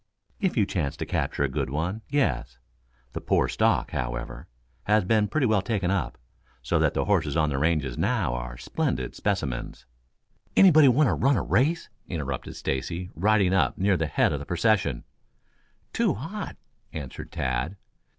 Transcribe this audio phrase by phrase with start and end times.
[0.39, 2.57] "If you chanced to capture a good one, yes.
[3.13, 4.47] The poor stock, however,
[4.85, 6.17] has been pretty well taken up,
[6.63, 9.85] so that the horses on the ranges now are splendid specimens."
[10.57, 14.45] "Anybody want to run a race?" interrupted Stacy, riding up near the head of the
[14.47, 15.03] procession.
[15.93, 16.57] "Too hot,"
[16.91, 17.75] answered Tad.